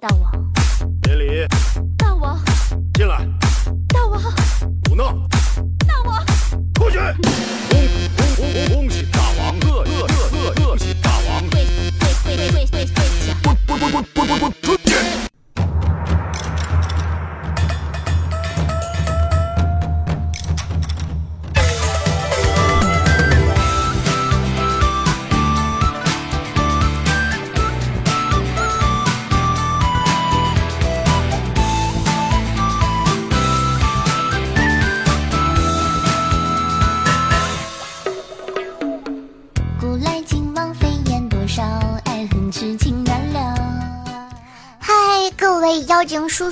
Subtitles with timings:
[0.00, 0.52] 大王，
[1.02, 1.44] 别理，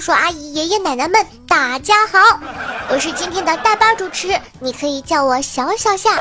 [0.06, 2.38] 叔叔阿姨、爷爷奶奶们，大家好！
[2.88, 6.16] 我是今天的大巴主持，你可以叫我小小夏。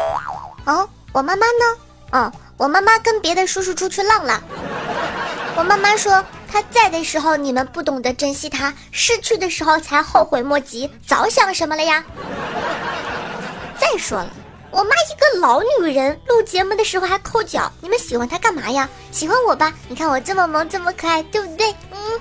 [0.66, 1.78] 哦，我妈妈呢？
[2.10, 4.42] 哦，我妈妈跟别的叔叔出去浪了。
[5.56, 12.04] 我妈妈说，她在的时候你们不懂得珍惜她，失去的时候才后悔莫及，早想什么了呀？
[13.78, 14.30] 再说了。
[14.72, 18.90] 我妈一个老女人，录节目的时候还抠脚，你们喜欢她干嘛呀？
[19.12, 19.72] 喜欢我吧？
[19.88, 21.70] 你看我这么萌，这么可爱，对不对？
[21.92, 22.20] 嗯。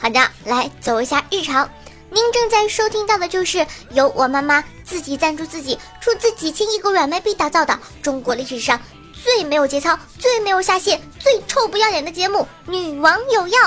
[0.00, 1.68] 好的，来走一下日常。
[2.10, 8.80] 您正在收听到的就是由我妈妈自己赞助自己，出自己千亿个软妹币打造的中国历史上
[9.12, 13.58] 最没有节操、最没有下限、最臭不要脸的节目《女王有药》。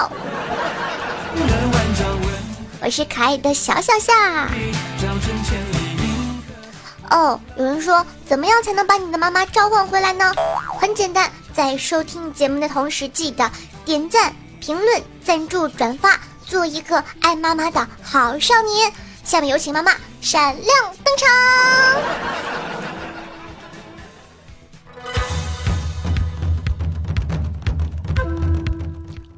[2.82, 4.48] 我是可爱的小小夏。
[7.10, 10.34] 哦，有人说怎么样才能把你的妈妈召唤回来呢？
[10.80, 13.50] 很简单，在收听节目的同时，记得
[13.86, 18.92] 点赞、评论、赞助、转发，做一个爱妈妈的好少年。
[19.24, 20.68] 下面有请妈妈闪亮
[21.02, 21.30] 登场。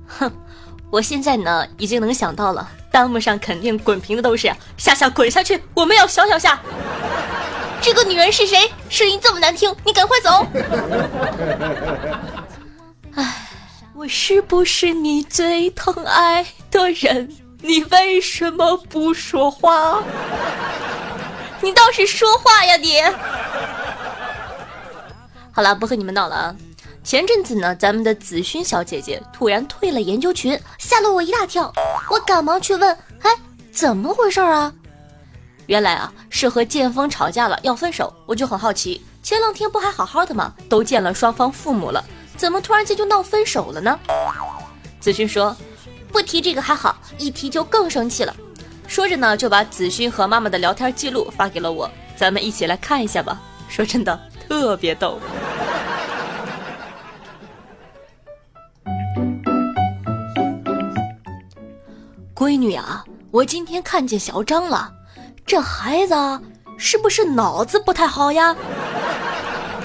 [0.08, 0.32] 哼，
[0.90, 6.60] 我现在呢已经能想到了，弹幕上肯定滚屏的都是夏夏滚下去，我们要小小夏。
[7.82, 8.72] 这个女人是谁？
[8.90, 10.46] 声音这么难听，你赶快走！
[13.16, 13.50] 哎，
[13.96, 17.36] 我是不是你最疼爱的人？
[17.62, 20.04] 你为什么不说话？
[21.62, 23.02] 你倒是说话呀你！
[25.52, 26.56] 好了，不和你们闹了啊。
[27.04, 31.74] 前阵子呢，咱们的子勋小姐姐突然退了研究群，吓了我一大跳。
[32.10, 33.32] 我赶忙去问，哎，
[33.72, 34.72] 怎么回事啊？
[35.68, 38.14] 原来啊，是和剑锋吵架了，要分手。
[38.26, 40.54] 我就很好奇，前两天不还好好的吗？
[40.70, 42.04] 都见了双方父母了，
[42.38, 44.00] 怎么突然间就闹分手了呢？
[45.00, 45.56] 子勋说，
[46.12, 48.34] 不提这个还好，一提就更生气了。
[48.88, 53.38] 说着呢，就把子勋和妈妈的聊天记录发给了我，咱们一起来看一下吧。
[53.68, 54.18] 说真的，
[54.48, 55.20] 特别逗。
[62.34, 64.90] 闺女啊，我今天看见小张了，
[65.48, 66.14] 这孩子
[66.78, 68.54] 是不是脑子不太好呀？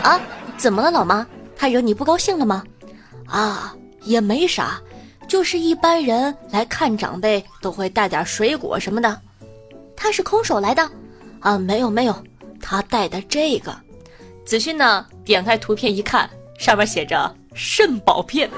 [0.03, 0.21] 啊，
[0.59, 1.25] 怎么了，老妈？
[1.57, 2.65] 他惹你不高兴了吗？
[3.29, 4.81] 啊，也没啥，
[5.29, 9.21] 就是一般人来看长辈都会带点水果什么的。
[9.97, 10.91] 他是空手来的？
[11.39, 12.25] 啊，没有没有，
[12.61, 13.73] 他带的这个。
[14.45, 18.51] 子勋呢，点开图片一看，上面写着肾宝片。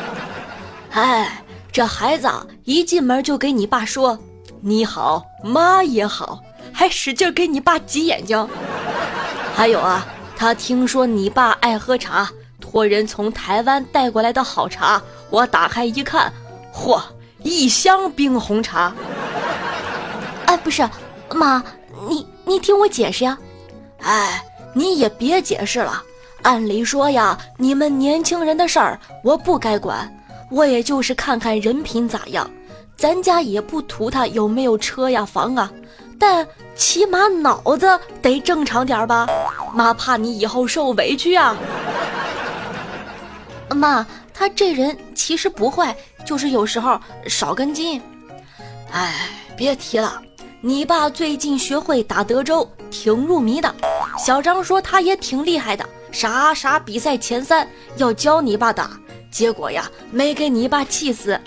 [0.92, 1.42] 哎。
[1.72, 2.28] 这孩子
[2.64, 4.18] 一进门就给你爸说
[4.62, 6.40] ：“你好，妈也好。”
[6.72, 8.48] 还使劲给你爸挤眼睛。
[9.54, 10.06] 还有啊，
[10.36, 15.02] 他听说你爸爱喝茶，托人从台湾带过来的好茶。
[15.28, 16.32] 我打开一看，
[16.72, 17.02] 嚯，
[17.42, 18.94] 一箱冰红茶。
[20.46, 20.88] 哎，不是，
[21.34, 21.62] 妈，
[22.08, 23.36] 你你听我解释呀。
[24.02, 26.02] 哎，你也别解释了。
[26.42, 30.10] 按理说呀，你们年轻人的事儿我不该管。
[30.50, 32.48] 我也就是看看人品咋样，
[33.00, 35.72] 咱家也不图他有没有车呀房啊，
[36.18, 36.46] 但
[36.76, 39.26] 起码脑子得正常点吧。
[39.72, 41.56] 妈怕你以后受委屈啊。
[43.74, 47.98] 妈，他这人其实不坏，就是有时候少根筋。
[48.92, 50.20] 哎，别提了，
[50.60, 53.74] 你爸最近学会打德州，挺入迷的。
[54.18, 57.66] 小张说他也挺厉害的，啥啥比赛前三，
[57.96, 58.90] 要教你爸打。
[59.30, 61.40] 结果呀，没给你爸气死。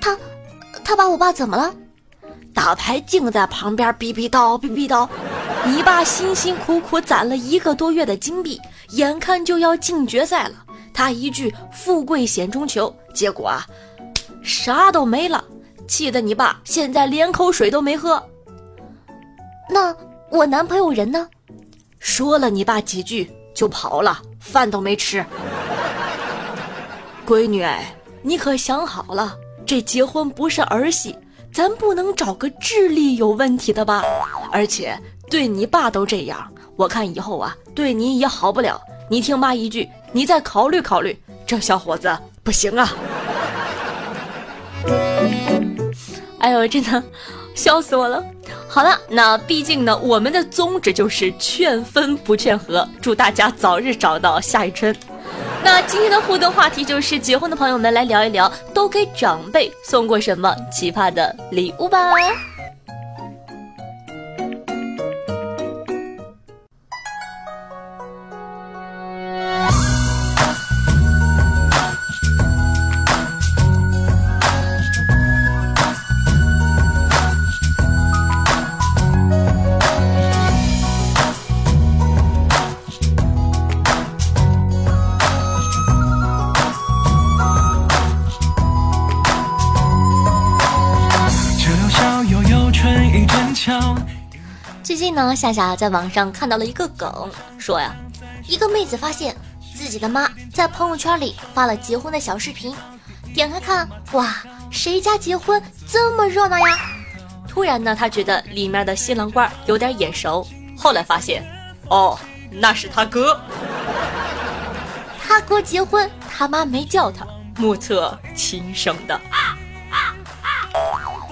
[0.00, 0.18] 他，
[0.90, 1.72] 他把我爸怎么了？
[2.52, 5.08] 打牌净在旁边逼逼叨逼逼叨。
[5.64, 10.54] 你爸辛辛苦苦攒了一个多月的金币，眼看就要进决赛了，
[10.92, 13.64] 他一句“富贵险中求”，结果啊，
[14.42, 15.44] 啥都没了，
[15.86, 18.20] 气得你爸现在连口水都没喝。
[19.68, 19.94] 那
[20.28, 21.28] 我男朋友人呢？
[22.00, 24.20] 说了你爸几句就跑了。
[24.40, 25.24] 饭都没吃。
[27.24, 27.64] 闺女，
[28.22, 29.36] 你可想好了，
[29.66, 31.14] 这结婚不是儿戏，
[31.52, 34.02] 咱不能找个智力有问题的吧？
[34.50, 34.98] 而且
[35.30, 38.80] 对你爸都这样，我看以后啊，对你也好不了。
[39.08, 41.16] 你听妈一句，你再考虑考虑，
[41.46, 42.92] 这小伙子不行啊！
[46.38, 47.02] 哎呦，真的
[47.54, 48.24] 笑死我了。
[48.68, 54.94] 好了，那毕竟呢，我们的宗旨就是劝分不劝和，祝大家早日找到夏雨春。
[55.62, 62.12] 那今天的互动话题就是结婚的朋友们来聊一聊，都给长辈送过什么奇葩的礼物吧。
[94.90, 97.94] 最近呢，夏夏在网上看到了一个梗，说呀，
[98.48, 99.36] 一个妹子发现
[99.72, 102.74] 自己的妈在朋友圈里发了结婚的小视频，
[103.32, 104.34] 点开看，哇，
[104.68, 106.76] 谁家结婚这么热闹呀？
[107.46, 110.44] 突然呢，她觉得里面的新郎官有点眼熟，
[110.76, 111.44] 后来发现，
[111.88, 112.18] 哦，
[112.50, 113.40] 那是他哥，
[115.24, 117.24] 他哥结婚，他妈没叫他。
[117.58, 119.20] 目测亲生的。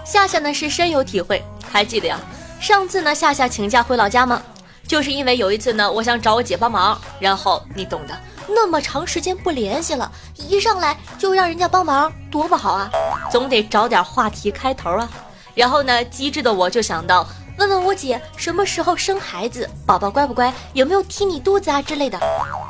[0.04, 2.20] 夏夏呢是深有体会，还记得呀？
[2.60, 4.42] 上次呢，夏夏请假回老家吗？
[4.86, 8.18] 就是因为有一次呢，我想找我姐帮忙，然后你懂的，
[8.48, 12.90] 那么长时间不联系了，一上来就让人家帮忙，多不好啊！
[13.30, 15.08] 总得找点话题开头啊。
[15.54, 17.26] 然后呢，机智的我就想到
[17.58, 22.18] 问问我姐什么时候生孩子，宝宝乖不乖，有没有踢你肚子啊之类的，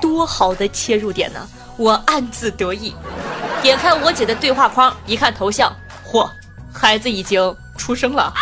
[0.01, 1.49] 多好的切入点呢！
[1.77, 2.95] 我暗自得意。
[3.63, 5.73] 点开我姐的对话框，一看头像，
[6.11, 6.29] 嚯，
[6.73, 8.33] 孩子已经出生了。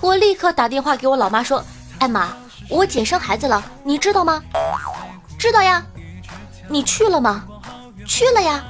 [0.00, 1.62] 我立刻打电话给我老妈说
[1.98, 2.28] ：“哎妈，
[2.68, 4.42] 我姐生孩子了，你知道吗
[5.38, 5.84] ？”“知道呀。
[6.68, 7.44] ”“你去了吗
[8.06, 8.62] ？”“去了呀。”“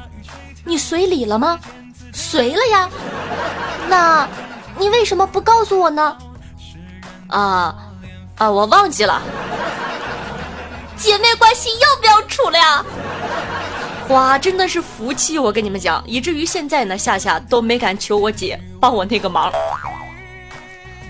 [0.65, 1.59] 你随礼了吗
[2.13, 2.89] ？”“随了呀。
[3.89, 4.29] ”“那，
[4.79, 6.17] 你为什么不告诉我呢
[7.29, 7.75] ？”“啊，
[8.37, 9.21] 啊，我忘记了。
[10.97, 12.85] ”“姐妹关系要不要处了呀？”
[14.09, 15.39] 哇，真的是福气！
[15.39, 19.53] 我跟你们讲，以至于现在呢，夏夏都没敢求我姐帮我那个忙。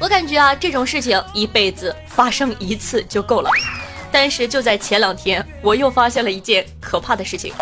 [0.01, 3.51] 我感觉啊，这种事情一辈子发生一次就够了。
[4.13, 7.53] 但是就在前两天，我又发现了一件可怕的事情。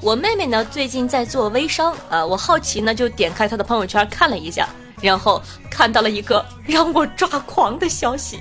[0.00, 4.68] 我妹妹呢，最近在做微商啊，我好奇呢，就点开她的朋友圈看了一下，
[5.00, 8.40] 然后看到了一个让我抓狂的消息。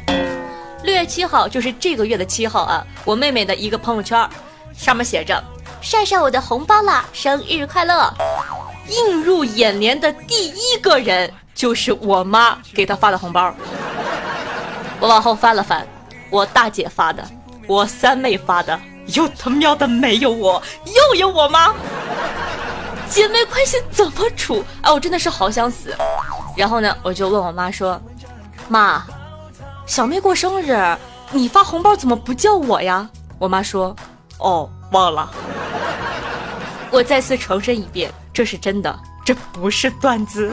[0.83, 4.29] 六月七号，就是这个月的七号啊，我妹妹的一个朋友圈，
[4.75, 5.41] 上面写着。
[5.79, 7.05] 晒晒我的红包啦！
[7.11, 8.13] 生日快乐！
[8.87, 13.53] 映入眼帘的第一个人就是我妈给她发的红包。
[14.99, 15.85] 我往后翻了翻，
[16.31, 17.23] 我大姐发的，
[17.67, 18.79] 我三妹发的，
[19.13, 21.71] 又他喵的没有我，又有我妈。
[23.07, 24.65] 姐妹关系怎么处？
[24.81, 25.95] 哎，我真的是好想死。
[26.57, 28.01] 然后呢，我就问我妈说
[28.67, 29.03] ：“妈，
[29.85, 30.75] 小妹过生日，
[31.29, 33.95] 你发红包怎么不叫我呀？”我妈说
[34.39, 35.31] ：“哦，忘了。”
[36.89, 40.51] 我再次重申一遍，这是真的，这不是段子。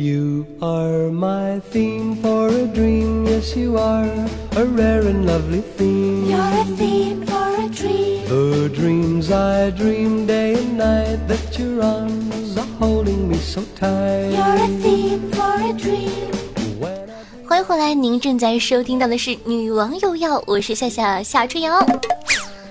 [0.00, 4.06] You are my theme for a dream, yes you are
[4.54, 6.30] a rare and lovely theme.
[6.30, 8.22] You're a theme for a dream.
[8.28, 14.30] The dreams I dream day and night that your arms are holding me so tight.
[14.30, 16.30] You're a theme for a dream.
[16.78, 21.76] When I 欢迎回来，您正在收听到的是《女王有药》，我是夏夏夏春瑶。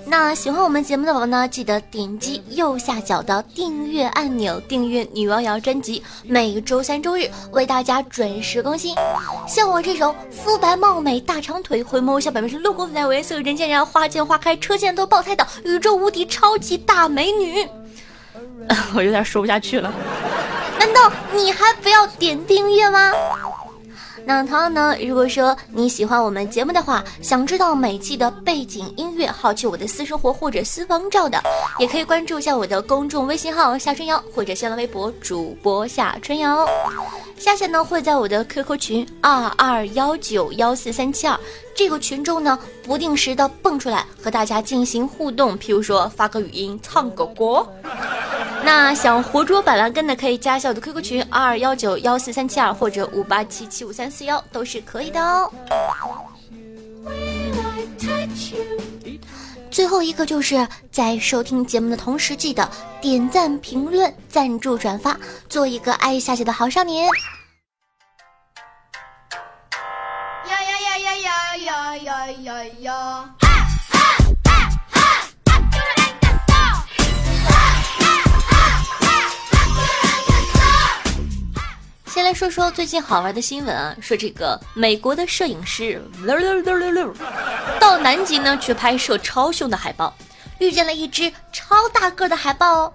[0.10, 8.96] 那喜欢我们节目的宝宝呢，记得点击右下角的订阅按钮，订阅《女王瑶》专辑，每周三、周日为大家准时更新。
[9.46, 17.68] 像我这种肤白貌美、大长腿、回眸笑百媚生六宫粉黛为色人见人爱花见花开、车见都爆胎的宇宙无敌超级大美女，
[18.96, 19.94] 我有点说不下去了。
[20.80, 23.12] 难道你还不要点订阅吗？
[24.28, 31.42] 那同样呢，如果说你喜欢我们节目的话，想知道每期的背景音乐，好奇我的私生活或者私房照的，
[31.80, 36.68] 也可以关注一下我的公众微信号夏春瑶或者新浪微博主播夏春瑶。
[37.38, 41.40] 夏夏呢会在我的 QQ 群二二幺九幺四三七二
[41.74, 47.66] 这个群中呢，不定时的蹦出来和大家进行互动，譬如说发个语音、唱个歌。
[48.68, 55.50] 那想活捉板蓝根的，可以加我的 QQ 群二二幺九幺四三七二或者五八七七五三四幺，都是可以的哦。
[59.72, 62.70] 最后一个就是在收听节目的同时，记得
[63.00, 67.08] 点赞、评论、赞助、转发，做一个爱夏姐的好少年。
[70.50, 73.47] 呀呀呀呀呀呀呀呀
[82.28, 87.16] 来说说最近好玩的新闻啊，说这个美国的摄影师溜溜溜溜溜
[87.80, 90.14] 到南极呢去拍摄超凶的海豹，
[90.60, 92.94] 遇见了一只超大个的海豹哦。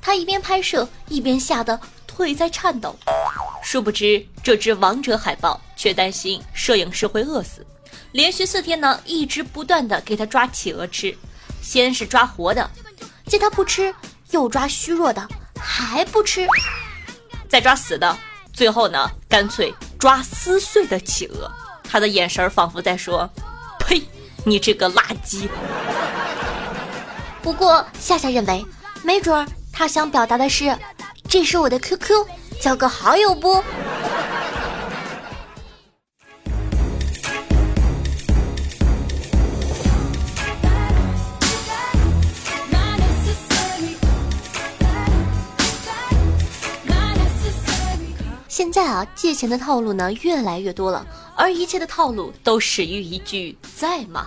[0.00, 2.98] 他一边拍摄一边吓得腿在颤抖。
[3.62, 7.64] 殊不知这只王者海豹却担心摄影师会饿死，
[8.10, 11.16] 连续四天呢一直不断的给他抓企鹅吃，
[11.62, 12.68] 先是抓活的，
[13.28, 13.94] 见他不吃，
[14.32, 15.24] 又抓虚弱的，
[15.56, 16.44] 还不吃，
[17.48, 18.18] 再抓死的。
[18.52, 21.50] 最后呢，干脆抓撕碎的企鹅。
[21.82, 23.28] 他的眼神仿佛在说
[23.78, 24.02] ：“呸，
[24.44, 25.48] 你这个垃圾。”
[27.42, 28.64] 不过夏夏认为，
[29.02, 30.76] 没准儿他想表达的是
[31.28, 32.26] ：“这是我的 QQ，
[32.60, 33.62] 交个好友不？”
[48.52, 54.26] 现在啊，借钱的套路呢越来越多了，而一切的套路都始于一句“在吗”。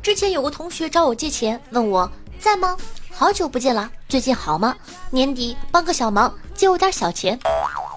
[0.00, 2.76] 之前有个同学找我借钱，问我在吗？
[3.12, 4.76] 好久不见了，最近好吗？
[5.10, 7.36] 年底帮个小忙，借我点小钱。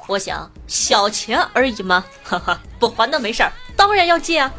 [0.08, 4.52] 我想小钱而已嘛，哈哈，不还那没事儿，当然要借啊。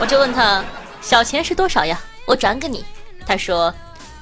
[0.00, 0.64] 我就问他
[1.00, 1.96] 小钱是多少呀？
[2.26, 2.84] 我转给你。
[3.24, 3.72] 他说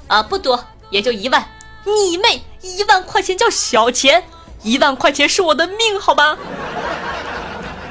[0.06, 1.42] 啊不多，也就一万。
[1.82, 4.22] 你妹，一万块钱叫小钱？
[4.62, 6.36] 一万块钱是我的命，好吧？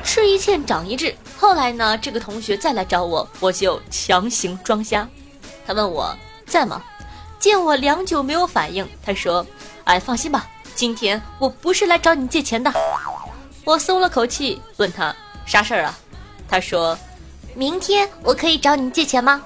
[0.03, 1.15] 吃一堑长一智。
[1.37, 5.07] 后来呢，这个同学再来找我，我就强行装瞎。
[5.65, 6.81] 他问我在吗？
[7.39, 9.45] 见我良久没有反应，他说
[9.85, 12.71] ：“哎，放心吧，今天我不是来找你借钱的。”
[13.63, 15.97] 我松了口气，问他啥事儿啊？
[16.49, 16.97] 他说
[17.53, 19.41] ：“明天我可以找你借钱吗？”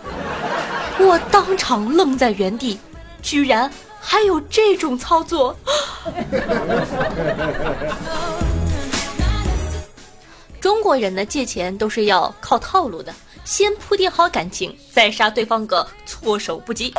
[0.99, 2.79] 我当场愣在原地，
[3.21, 3.71] 居然。
[4.01, 5.55] 还有这种操作？
[10.59, 13.13] 中国人呢借钱都是要靠套路的，
[13.45, 16.93] 先铺垫好感情，再杀对方个措手不及。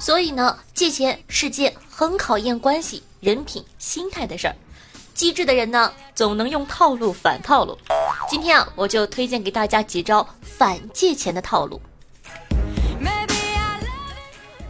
[0.00, 4.56] 所以呢，借钱是件很考验关系、人品、心态的事儿。
[5.14, 7.78] 机智的人呢，总能用套路反套路。
[8.28, 11.80] 今天啊，我就推荐给大家几招反借钱的套路。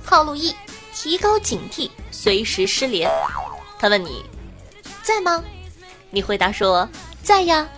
[0.05, 0.55] 套路一。
[0.97, 3.11] 提高警惕，随时失联。
[3.79, 4.25] 他问你
[5.03, 5.45] 在吗？
[6.09, 6.89] 你回答说
[7.23, 7.69] 在呀。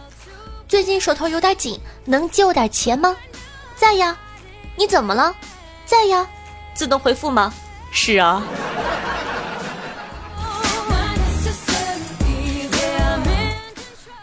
[0.68, 3.16] 最近手头有点紧，能借我点钱吗？
[3.74, 4.16] 在呀。
[4.76, 5.34] 你怎么了？
[5.84, 6.24] 在呀。
[6.74, 7.52] 自动回复吗？
[7.90, 8.40] 是啊。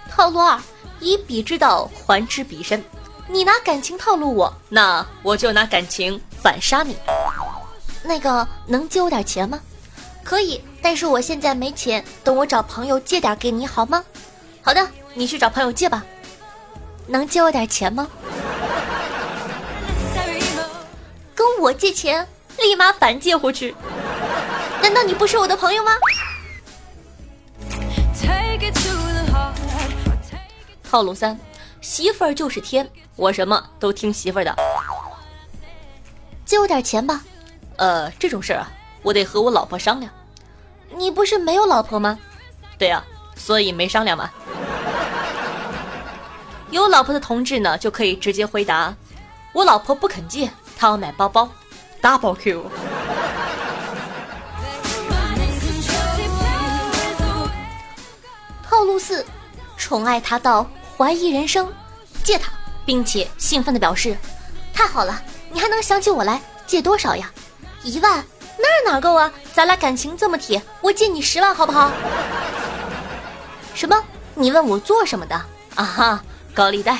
[0.10, 0.58] 套路二：
[1.02, 2.82] 以彼之道还治彼身。
[3.28, 6.96] 你拿感情套路我，那我就拿感情反杀你。
[8.06, 9.60] 那个能借我点钱吗？
[10.24, 14.04] 可以，但是我现在没钱，等我找朋友借点给你好吗？
[14.62, 16.04] 好的，你去找朋友借吧。
[17.08, 18.08] 能借我点钱吗？
[21.36, 23.76] 跟我借钱，立马反借回去。
[24.82, 25.92] 难道你不是我的朋友吗？
[30.84, 31.38] 套路三，
[31.82, 34.56] 媳妇儿就是天，我什么都听媳妇儿的。
[36.46, 37.24] 借我点钱吧。
[37.78, 40.12] 呃，这种事儿啊，我得和我老婆商量。
[40.96, 42.18] 你不是没有老婆吗？
[42.78, 43.04] 对呀，
[43.36, 44.30] 所以没商量嘛。
[46.72, 48.94] 有老婆的同志呢，就可以直接回答：
[49.54, 51.50] 我老婆不肯借，她要买包包
[52.02, 52.66] ，double Q。
[58.64, 59.26] 套路四，
[59.78, 61.72] 宠爱他到怀疑人生，
[62.24, 62.52] 借他，
[62.86, 64.18] 并且兴奋的表示：
[64.74, 67.32] 太好了，你还能想起我来，借多少呀？
[67.86, 68.26] 一万
[68.58, 69.32] 那哪够啊！
[69.54, 71.92] 咱俩感情这么铁，我借你十万好不好？
[73.76, 73.96] 什么？
[74.34, 75.36] 你问我做什么的？
[75.76, 76.24] 啊哈，
[76.54, 76.98] 高利贷。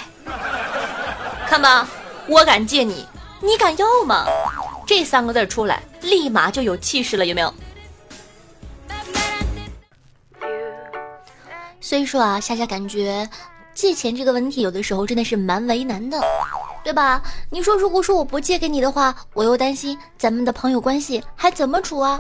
[1.48, 1.88] 看吧，
[2.28, 3.08] 我敢借你，
[3.42, 4.26] 你敢要吗？
[4.86, 7.52] 这三个字出来，立马就有气势了，有没有？
[11.82, 13.28] 所以说啊，夏夏感觉
[13.74, 16.22] 借钱这个问题，有的时候真的是蛮为难的。
[16.86, 17.20] 对吧？
[17.50, 22.16] 你说，如果说我不借给你的话，我又担心咱们的朋友关系还怎么处啊？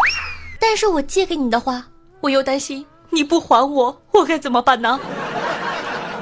[0.59, 1.85] 但是我借给你的话，
[2.19, 4.99] 我又担心你不还我，我该怎么办呢？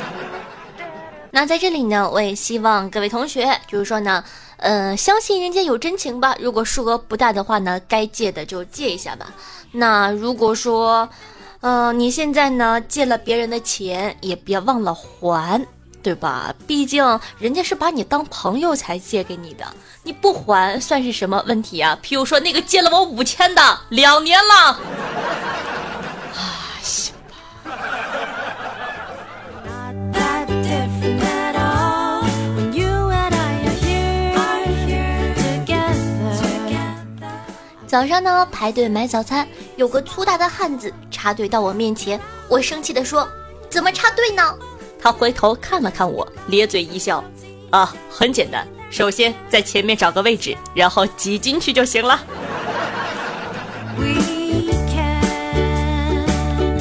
[1.31, 4.21] 那在这里呢，我也希望各位同学，就是说呢，
[4.57, 6.35] 呃，相信人间有真情吧。
[6.37, 9.33] 如果数额不大的话呢，该借的就借一下吧。
[9.71, 11.07] 那如果说，
[11.61, 15.65] 呃，你现在呢借了别人的钱，也别忘了还，
[16.03, 16.53] 对吧？
[16.67, 19.65] 毕竟人家是把你当朋友才借给你的，
[20.03, 21.97] 你不还算是什么问题啊？
[22.03, 24.53] 譬如说那个借了我五千的，两年了，
[26.35, 27.37] 啊，行吧。
[37.87, 42.19] 早上呢，排队买早餐，有个粗大的汉子插队到我面前，
[42.49, 43.25] 我生气的说
[43.69, 44.53] ：“怎么插队呢
[45.03, 47.21] 他回头看了看我，咧嘴一笑，
[47.71, 52.23] 啊，很简单，首先在前面找个位置，然后挤进去就行了。
[53.97, 56.79] We can.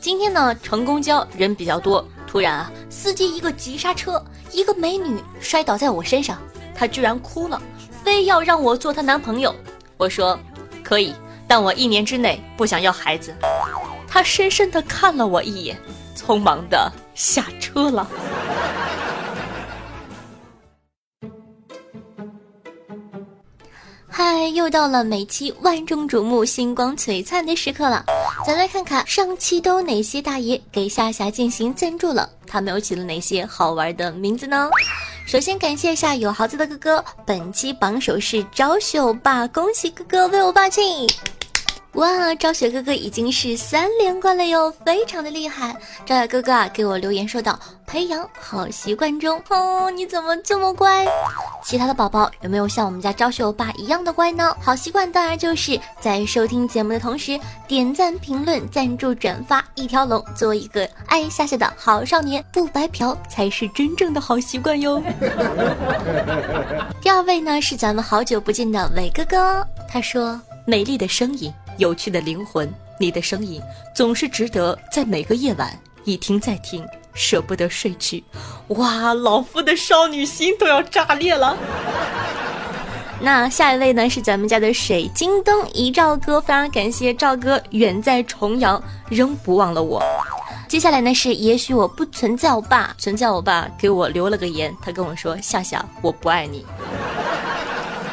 [0.00, 6.38] 今天呢，乘公交人比较多，突然啊，司机一个急刹车，一个美女摔倒在我身上，
[6.72, 7.60] 她居然哭了，
[8.04, 9.52] 非要让我做她男朋友。
[9.96, 10.38] 我说
[10.84, 11.12] 可以，
[11.48, 13.34] 但我一年之内不想要孩子。
[14.12, 15.78] 他深深的看了我一眼，
[16.16, 18.10] 匆忙的下车了。
[24.08, 28.04] 嗨，又到了每期万众瞩目、星光璀璨的时刻了。
[28.44, 34.68] 咱来看看上期都有哪些大爷给夏夏进行赞助了，他们又起了哪些好玩的名字呢？
[35.24, 41.06] 首先感谢一下有豪子的哥哥，本期榜首是招秀霸，恭喜哥哥为我霸气！
[41.94, 45.74] 哇，昭雪哥哥已经是三连冠了哟，非常的厉害。
[46.06, 51.04] 昭雪哥哥啊，给我留言说道：“培养好习惯中哦，你怎么这么乖？”
[51.64, 54.56] 其他的宝宝有没有像我们家昭雪欧巴一样的乖呢？
[54.62, 65.02] 好习惯当然就是在收听节目的同时点赞、评论、赞助、转发一条龙，做一个爱夏夏的好少年，不白嫖才是真正的好习惯哟。
[67.02, 70.40] 第二位呢是咱们好久不见的伟哥哥，他说。
[70.66, 73.58] 美丽的声音，有趣的灵魂，你的声音
[73.94, 78.22] 总是值得在每个夜晚一听再听，舍不得睡去。
[78.68, 81.56] 哇，老夫的少女心都要炸裂了。
[83.18, 90.02] 那下一位呢是咱们家的水晶灯一兆哥，非常感谢赵哥远在重阳仍不忘了我。
[90.68, 96.66] 接下来呢是也许我不存在我爸，存在我爸给我留了个言，他跟我说夏夏我不爱你。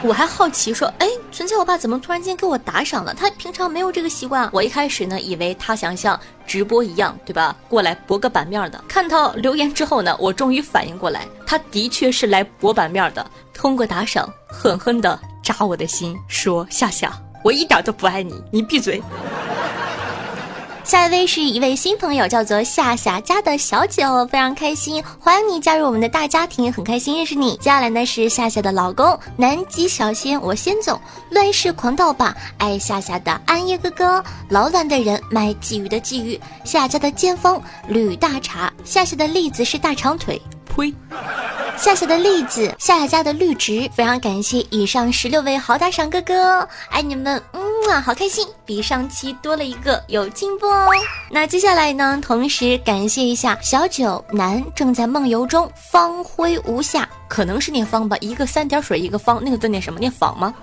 [0.04, 3.14] 我还好奇说，哎，存在我爸怎么突然间给我打赏了？
[3.14, 4.50] 他平常没有这个习惯。
[4.52, 7.56] 我一开始呢，以为他想像直播一样，对吧？
[7.70, 8.84] 过来博个版面的。
[8.88, 13.24] 看到留言之后呢，我终于反应过来，他的确是来博版面的。
[13.54, 19.00] 通过打赏，狠狠的扎我的心，说夏夏，我一点都不爱你，你闭嘴。
[20.88, 27.58] 下一位是一位新朋友，叫做夏夏家的小九，非常开心，欢迎你加入我们的大家庭，很开心认识你。
[27.58, 30.98] 接下来呢是夏夏的老公南极小仙，我先走，
[31.30, 40.42] 乱世狂盗吧，爱夏夏的暗夜哥哥，老懒的人卖鲫鱼的鲫鱼，夏家的尖峰吕大茶，夏夏的栗子是大长腿，
[40.74, 40.94] 呸。
[41.76, 50.88] 夏夏的栗子，夏夏家的绿植，非常感谢以上十六位好打赏哥哥，爱你们，嗯啊，好开心，比上期多了一个，有进步哦。
[51.32, 60.00] 那接下来呢，同时感谢一下小九男正在梦游中，方辉无暇，可能是念方吧，一个三点水一个方，那个字念什么？
[60.00, 60.54] 念仿吗？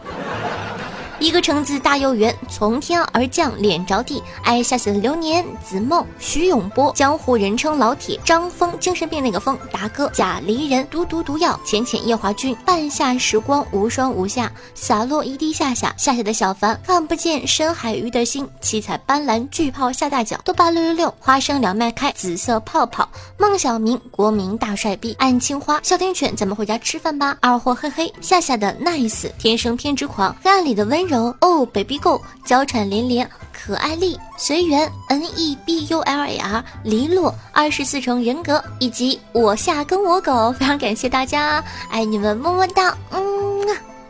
[1.24, 4.22] 一个橙子大又圆，从天而降脸着地。
[4.42, 23.08] 爱夏夏的流年，子梦，徐永波，江湖人称老铁，张峰，精神病那个峰，达哥，贾离人，毒毒毒药，浅浅夜华君，半夏时光无双无夏，洒落一滴夏夏，夏夏的小凡，看不见深海鱼的心，七彩斑斓巨炮下大脚，豆瓣六六六，花生两麦开，紫色泡泡，
[23.38, 27.34] 孟小明，国民大帅逼，暗青花，哮天犬，咱们回家吃饭吧。
[27.40, 31.13] 二货嘿嘿，夏夏的 nice，天生偏执狂，黑暗里的温柔。
[31.18, 43.54] 哦，baby go，娇喘连连，可爱丽，随缘，n e b u l a r，黎落，二十四重人格，以及我下跟我狗，非常感谢大家，爱你们，么么哒，嗯。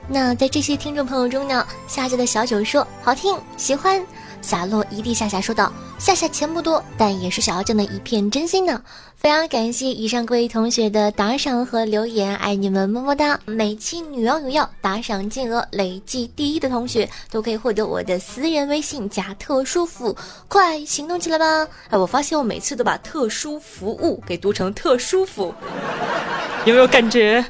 [0.06, 4.04] 那在这些听众朋友中呢，夏家的小九说好听，喜欢。
[4.44, 8.78] 洒落一地，夏夏说道：“夏夏钱不多，但也是小妖精的一片真心呢。”
[9.16, 13.40] 非常感谢以上各位同学的打赏和留言，爱你们，么么哒！
[13.46, 21.66] 每期女王有药打赏金额累计第一的同学都可以获得我的私人微信加特殊服务，快行动起来吧！
[21.88, 25.54] 哎，我发现我每次都把特殊服务给读成特殊服，
[26.66, 27.42] 有没有感觉？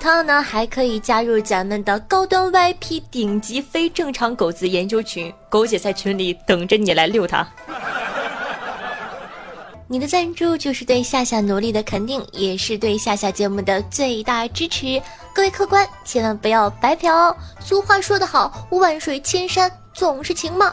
[0.00, 7.46] 他呢，还可以加入咱们的高端 VIP 顶级非正常狗子研究群，狗姐在群里等着你来遛它。
[9.88, 15.00] 你的赞助就是对夏夏努力的肯定，也是对夏夏节目的最大支持。
[15.34, 17.36] 各位客官，千万不要白嫖哦！
[17.58, 20.72] 俗话说得好，万水千山总是情嘛。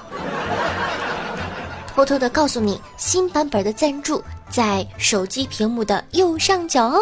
[1.87, 6.99] 偷偷的告诉你，新版本的赞助在手机屏幕的右上角哦。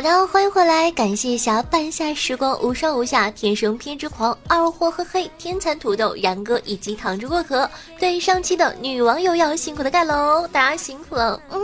[0.00, 7.70] 好的，欢迎回来，感谢一下半夏时光无上无下、天生偏执狂、二货和黑、天蚕土豆、然哥以及躺着过河。
[7.98, 11.38] 对上期的女网友要辛苦的盖楼，大家辛苦了。
[11.50, 11.60] 嗯，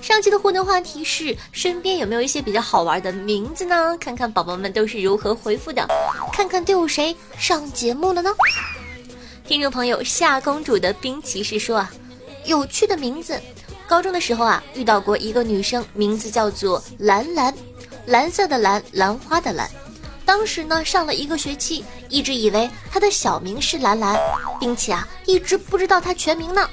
[0.00, 3.94] 上期的互动话题是身边有没有一些比较好玩的名字呢？
[4.00, 5.86] 看看宝宝们都是如何回复的，
[6.32, 8.30] 看看都有谁上节目了呢？
[9.46, 11.92] 听众朋友夏公主的冰骑士说啊，
[12.46, 13.38] 有趣的名字。
[13.86, 17.54] 高中的时候啊，遇到过一个女生，名字叫做兰兰，
[18.06, 19.70] 蓝色的蓝，兰花的兰。
[20.24, 24.18] 当时呢，上了一个学期，一直以为她的小名是兰兰，
[24.58, 26.66] 并且啊，一直不知道她全名呢。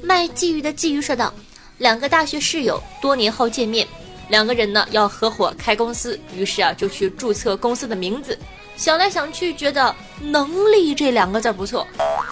[0.00, 1.34] 卖鲫鱼的鲫鱼说道
[1.78, 3.86] ：“两个大学室友多年后见面，
[4.28, 8.38] 两个人呢要合伙开公司，于是啊就去注册公司的名字。
[8.76, 11.84] 想来想去，觉得‘能力’这两个字不错，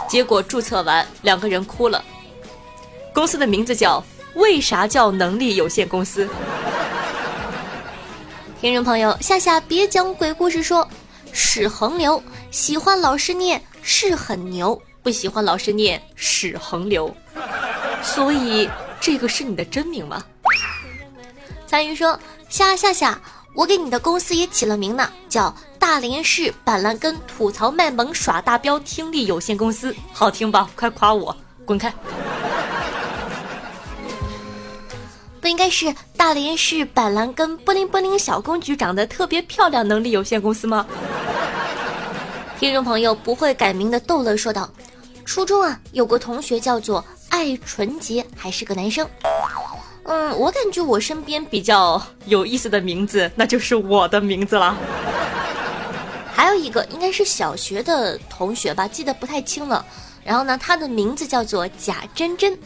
[0.08, 2.02] 结果注册完，两个人哭了。”
[3.16, 4.04] 公司的名字叫
[4.36, 6.28] “为啥叫能力有限公司”？
[8.60, 10.86] 听众朋友，夏夏别讲鬼故事，说
[11.32, 17.16] 屎横流，喜欢老师念是很牛，不喜欢老师念屎横流，
[18.02, 18.68] 所以
[19.00, 20.22] 这个是你的真名吗？
[21.66, 23.18] 参与说夏夏夏，
[23.54, 30.68] 我给你的公司也起了名呢，叫大连市板蓝根吐槽卖萌耍大彪听力有限公司，好听吧？
[30.76, 31.90] 快夸我，滚开！
[35.46, 40.84] 不应该是大连市板蓝根波灵波灵小公举长得特别漂亮能力有限公司吗？
[42.58, 44.68] 听众朋友不会改名的逗乐说道
[45.24, 49.08] ：“初中啊，有个同学叫做爱纯洁，还是个男生。
[50.06, 54.76] 嗯，我感觉我身边比较有意思的名字，那就是我的名字了。
[56.34, 59.86] 还有一个应该是小学的同学吧，记得不太清了。
[60.24, 62.58] 然后呢，他的名字叫做贾真真。”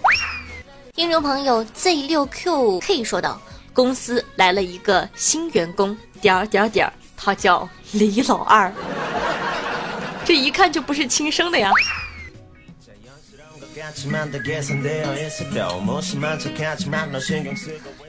[1.01, 3.41] 听众朋友 Z 六 QK 说道
[3.73, 8.71] ：“公司来了一个新员工，点儿点儿点儿，他叫李老二，
[10.27, 11.73] 这一看就不是亲生的呀。”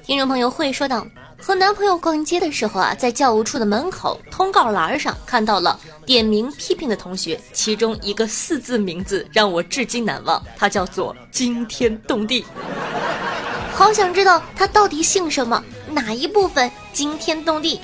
[0.04, 1.06] 听众朋友会说道
[1.38, 12.44] ：“和男朋友逛街的时候啊，在教务处的门口通告栏上看到了点名批评的同学，其中一个四字名字让我至今难忘，他叫做惊天动地。
[13.74, 17.80] 好想知道他到底姓什么，哪一部分惊天动地？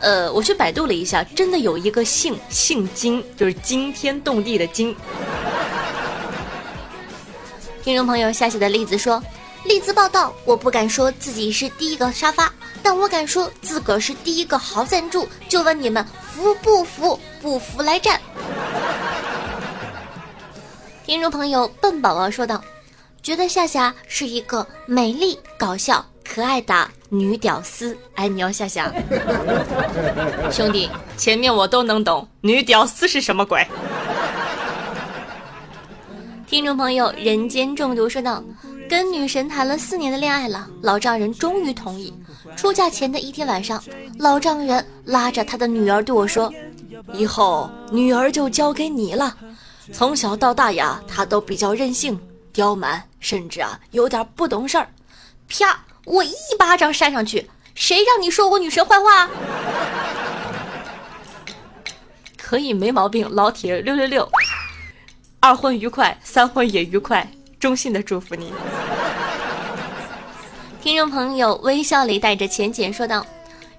[0.00, 4.96] 呃，我去百度了一下，真的有一个姓姓惊，就是惊天动地的惊。
[7.84, 9.22] 听众朋友下写的例子说
[9.64, 15.28] ：“栗子报道，我不敢说自己是第一个沙发，但我敢说自个儿是第一个好赞助。
[15.48, 17.18] 就问你们服不服？
[17.40, 18.20] 不服来战。”
[21.06, 22.62] 听众朋友笨宝宝说道
[23.22, 28.92] ：“觉得夏夏是一个美丽、搞笑、可爱的女屌丝。”哎你哦，夏夏。
[30.50, 33.66] 兄弟，前面我都能懂，女屌丝是什么鬼？
[36.46, 38.42] 听众朋友，人间中毒说道
[38.92, 42.12] ：“跟女神谈了四年的恋爱了，老丈人终于同意。
[42.54, 43.82] 出嫁前的一天晚上，
[44.18, 46.52] 老丈人拉着他的女儿对我说
[47.14, 49.34] ：‘以后女儿就交给你了。
[49.94, 52.20] 从小到大呀，她都比较任性、
[52.52, 54.86] 刁蛮，甚至啊有点不懂事儿。’
[55.48, 55.82] 啪！
[56.04, 59.26] 我一巴掌扇上去，谁让你说我女神坏话？
[62.36, 64.28] 可以，没毛病，老铁六六六。”
[65.40, 67.26] 二婚愉快，三婚也愉快，
[67.62, 68.52] 衷心的祝福你。
[70.82, 73.24] 听众朋友微笑里带着浅浅说道：“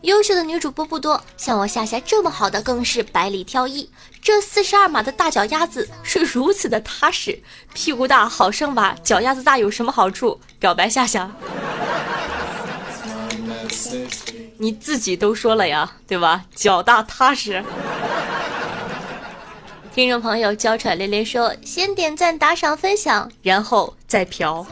[0.03, 3.89] 优秀的女主播不多，像我夏夏这么好的更是百里挑一。
[4.21, 7.37] 这四十二码的大脚丫子是如此的踏实，
[7.73, 10.39] 屁股大好生娃，脚丫子大有什么好处？
[10.59, 11.29] 表白夏夏，
[14.57, 16.45] 你自己都说了呀，对吧？
[16.55, 17.61] 脚大踏实。”
[19.93, 24.65] 听众朋友娇喘连连说：“先点赞、打赏、分享，然后再嫖。”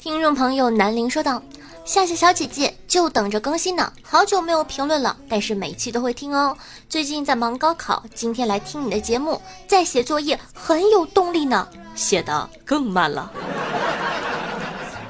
[0.00, 1.40] 听众朋友南陵说道
[1.86, 6.56] ：“夏夏小姐姐就等着更新呢，好久没有评论了，但是每期都会听哦。
[6.88, 11.68] 最近在忙高考，今天来听你的节目，在写作业，很有动力呢。
[11.94, 13.30] 写的更慢了。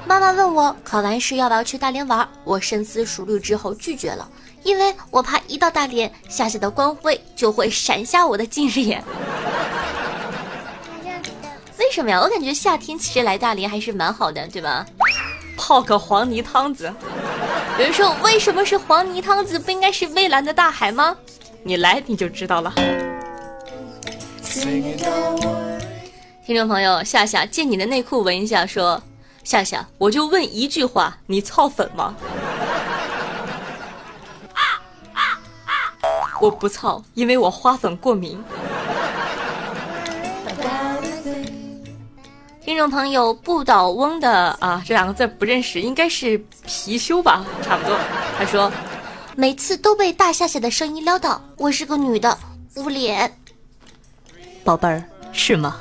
[0.05, 4.27] 妈妈问我考完试要不要去大连玩，我深思熟虑之后拒绝了，
[4.63, 9.03] 因为我怕一到大连，夏夏的光辉就会闪瞎我的近视眼。
[11.79, 12.19] 为什么呀？
[12.21, 14.85] 我感觉夏天其实来大连还是蛮好的，对吧？
[15.57, 16.93] 泡个黄泥汤子，
[17.77, 21.15] 有人说为什么是黄泥汤子，不应该是蔚蓝的大海吗？
[21.63, 22.73] 你来你就知道了。
[26.45, 29.01] 听众朋友，夏夏借你的内裤闻一下，说
[29.43, 32.15] 夏夏，我就问一句话，你操粉吗？
[36.41, 38.41] 我不操，因为我花粉过敏。
[42.61, 47.97] 听众朋友，不倒翁的啊，这两个字不认识，应该是貔貅吧，差不多。
[48.37, 48.71] 他说，
[49.35, 52.37] 每次都被大夏夏的声音撩到，我是个女的，
[52.75, 53.33] 捂脸。
[54.63, 55.77] 宝贝儿，是吗？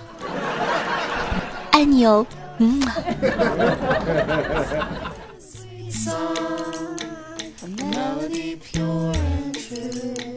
[1.70, 2.26] 爱你哦，
[2.58, 2.82] 嗯。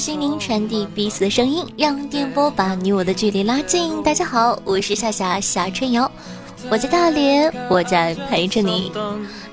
[0.00, 4.02] 心灵传递彼此的声音，让电波把你我的距离拉近。
[4.02, 6.10] 大家好，我是夏夏夏春瑶，
[6.70, 8.90] 我在大连，我在陪着你。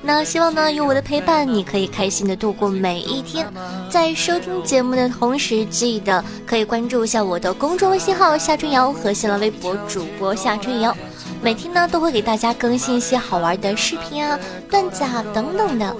[0.00, 3.46] 那希望呢，有我的陪伴，你可以开心的度过每一天。
[3.90, 10.96] 在收听节目的同时，记得可以关注一下我的公众微信号夏春瑶和新浪微博主播夏春瑶。
[11.42, 14.38] 每天呢都会给大家更新一些好玩的视频啊、
[14.70, 15.94] 段子啊等等的。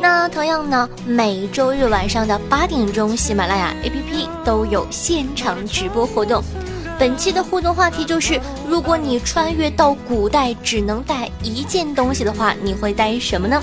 [0.00, 6.42] 那同样呢，每周日晚上的八点钟，喜马拉雅 APP 都有现场直播活动。
[6.98, 13.62] 本期的互动话题就是：如果你穿越到古代，只能带一件东西的话，你会带什么呢？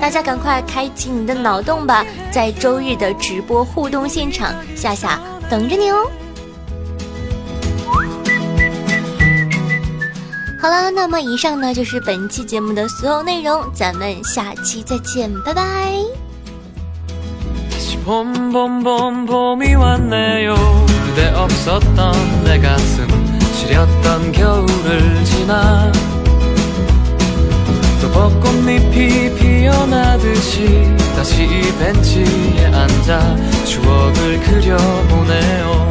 [0.00, 2.04] 大家赶快开启你的脑洞吧！
[2.30, 6.08] 在周日的直播互动现场，夏夏等着你哦。
[10.67, 15.63] 好了，那么以上呢就是本期节目的所有内容，咱们下期再见，拜拜。
[18.05, 20.55] 봄봄봄 봄이 왔네요
[21.05, 23.07] 그대 없었던 내 가슴
[23.53, 25.89] 시렸던 겨울을 지나
[28.01, 35.86] 또 벚꽃잎이 피어나듯이 다시 이 벤치에 앉아 추억을 그려보네요